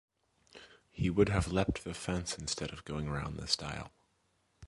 [0.89, 3.91] He would have leaped the fence instead of going round the stile.